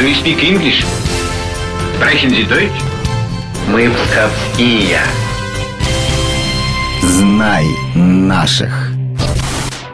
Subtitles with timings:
[0.00, 0.82] Do you speak English?
[1.94, 2.72] Sprechen Sie Deutsch?
[3.68, 4.98] Мы псковские.
[7.02, 8.92] Знай наших.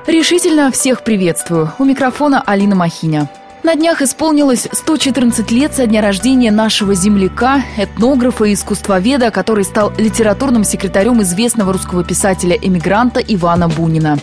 [0.07, 1.73] Решительно всех приветствую.
[1.81, 3.29] У микрофона Алина Махиня.
[3.65, 9.93] На днях исполнилось 114 лет со дня рождения нашего земляка, этнографа и искусствоведа, который стал
[9.99, 14.19] литературным секретарем известного русского писателя-эмигранта Ивана Бунина.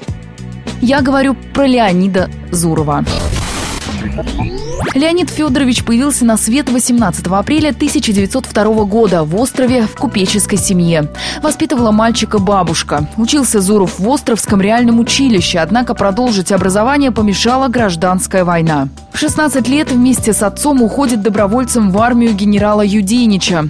[0.79, 3.03] Я говорю про Леонида Зурова.
[4.93, 11.09] Леонид Федорович появился на свет 18 апреля 1902 года в острове в купеческой семье.
[11.41, 13.07] Воспитывала мальчика бабушка.
[13.17, 18.87] Учился Зуров в Островском реальном училище, однако продолжить образование помешала гражданская война.
[19.11, 23.69] В 16 лет вместе с отцом уходит добровольцем в армию генерала Юденича.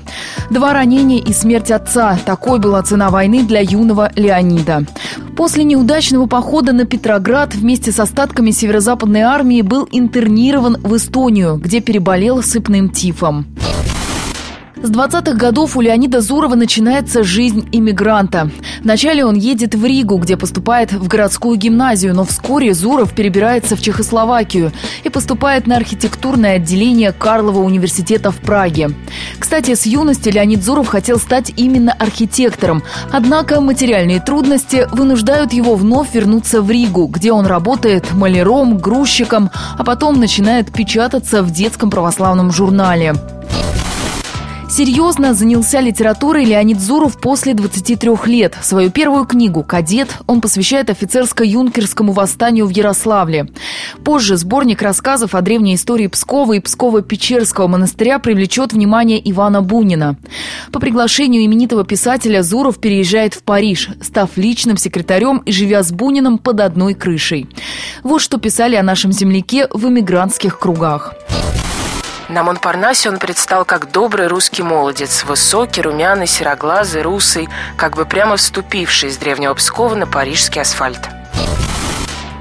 [0.50, 4.86] Два ранения и смерть отца– такой была цена войны для юного Леонида.
[5.36, 11.82] После неудачного похода на Петроград вместе с остатками северо-западной армии был интернирован в Эстонию, где
[11.82, 13.46] переболел сыпным тифом.
[14.84, 18.52] С 20-х годов у Леонида Зурова начинается жизнь иммигранта.
[18.82, 23.82] Вначале он едет в Ригу, где поступает в городскую гимназию, но вскоре Зуров перебирается в
[23.82, 24.74] Чехословакию
[25.06, 28.90] и поступает на архитектурное отделение Карлова университета в Праге.
[29.40, 36.14] Кстати, с юности Леонид Зуров хотел стать именно архитектором, однако материальные трудности вынуждают его вновь
[36.14, 42.52] вернуться в Ригу, где он работает маляром, грузчиком, а потом начинает печататься в детском православном
[42.52, 43.14] журнале.
[44.76, 48.58] Серьезно занялся литературой Леонид Зуров после 23 лет.
[48.64, 53.50] Свою первую книгу «Кадет» он посвящает офицерско-юнкерскому восстанию в Ярославле.
[54.04, 60.16] Позже сборник рассказов о древней истории Пскова и Псково-Печерского монастыря привлечет внимание Ивана Бунина.
[60.72, 66.40] По приглашению именитого писателя Зуров переезжает в Париж, став личным секретарем и живя с Буниным
[66.40, 67.48] под одной крышей.
[68.02, 71.14] Вот что писали о нашем земляке в эмигрантских кругах.
[72.30, 78.38] На Монпарнасе он предстал как добрый русский молодец, высокий, румяный, сероглазый, русый, как бы прямо
[78.38, 81.02] вступивший из древнего Пскова на парижский асфальт.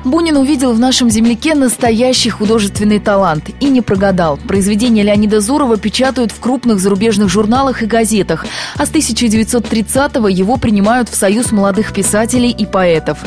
[0.05, 4.37] Бунин увидел в нашем земляке настоящий художественный талант и не прогадал.
[4.37, 8.45] Произведения Леонида Зурова печатают в крупных зарубежных журналах и газетах,
[8.77, 13.19] а с 1930-го его принимают в Союз молодых писателей и поэтов.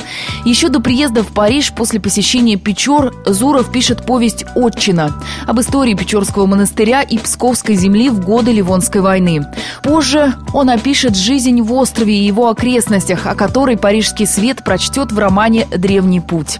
[0.43, 5.13] Еще до приезда в Париж после посещения Печор Зуров пишет повесть «Отчина»
[5.47, 9.45] об истории Печорского монастыря и Псковской земли в годы Ливонской войны.
[9.81, 15.19] Позже он опишет жизнь в острове и его окрестностях, о которой парижский свет прочтет в
[15.19, 16.59] романе «Древний путь».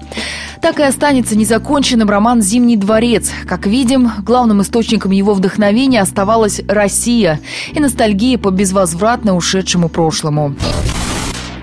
[0.62, 3.30] Так и останется незаконченным роман «Зимний дворец».
[3.48, 7.40] Как видим, главным источником его вдохновения оставалась Россия
[7.74, 10.56] и ностальгия по безвозвратно ушедшему прошлому.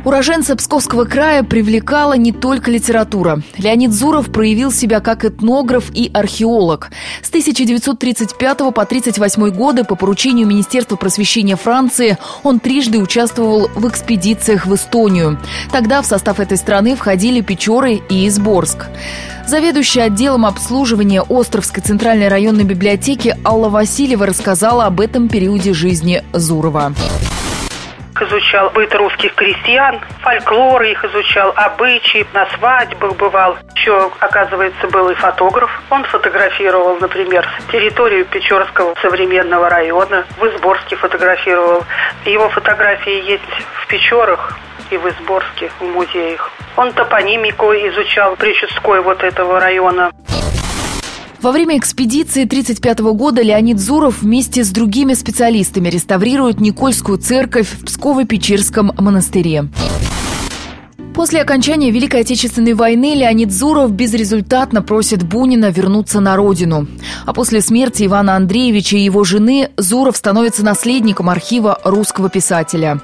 [0.05, 3.41] Уроженца Псковского края привлекала не только литература.
[3.57, 6.91] Леонид Зуров проявил себя как этнограф и археолог.
[7.23, 14.67] С 1935 по 1938 годы по поручению Министерства просвещения Франции он трижды участвовал в экспедициях
[14.67, 15.39] в Эстонию.
[15.71, 18.87] Тогда в состав этой страны входили Печоры и Изборск.
[19.47, 26.93] Заведующая отделом обслуживания Островской центральной районной библиотеки Алла Васильева рассказала об этом периоде жизни Зурова
[28.32, 33.56] изучал быт русских крестьян, фольклор их изучал, обычаи, на свадьбах бывал.
[33.75, 35.70] Еще, оказывается, был и фотограф.
[35.91, 41.84] Он фотографировал, например, территорию Печорского современного района, в Изборске фотографировал.
[42.25, 43.42] Его фотографии есть
[43.82, 44.59] в Печорах
[44.91, 46.50] и в Изборске, в музеях.
[46.76, 50.10] Он топонимику изучал Причудской вот этого района.
[51.42, 57.82] Во время экспедиции 1935 года Леонид Зуров вместе с другими специалистами реставрирует Никольскую церковь в
[57.82, 59.69] Псково-Печерском монастыре.
[61.15, 66.89] После окончания Великой Отечественной войны Леонид Зуров безрезультатно просит Бунина вернуться на родину.
[67.27, 73.01] А после смерти Ивана Андреевича и его жены Зуров становится наследником архива русского писателя.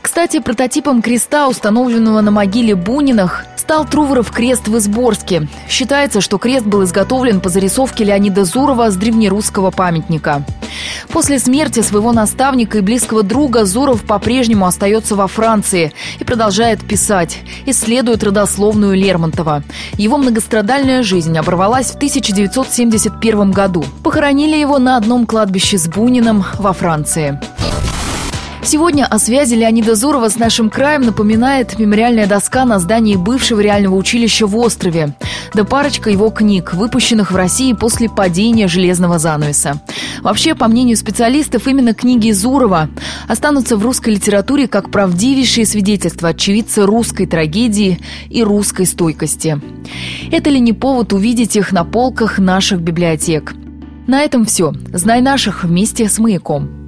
[0.00, 5.46] Кстати, прототипом креста, установленного на могиле Бунинах, стал Труворов крест в Изборске.
[5.68, 10.44] Считается, что крест был изготовлен по зарисовке Леонида Зурова с древнерусского памятника.
[11.08, 17.39] После смерти своего наставника и близкого друга Зуров по-прежнему остается во Франции и продолжает писать,
[17.66, 19.62] исследует родословную Лермонтова.
[19.98, 23.84] Его многострадальная жизнь оборвалась в 1971 году.
[24.02, 27.40] Похоронили его на одном кладбище с Буниным во Франции.
[28.62, 33.96] Сегодня о связи Леонида Зурова с нашим краем напоминает мемориальная доска на здании бывшего реального
[33.96, 35.16] училища в острове.
[35.54, 39.80] Да парочка его книг, выпущенных в России после падения железного занавеса.
[40.20, 42.90] Вообще, по мнению специалистов, именно книги Зурова
[43.26, 47.98] останутся в русской литературе как правдивейшие свидетельства очевидца русской трагедии
[48.28, 49.60] и русской стойкости.
[50.30, 53.54] Это ли не повод увидеть их на полках наших библиотек?
[54.06, 54.72] На этом все.
[54.92, 56.80] Знай наших вместе с «Маяком».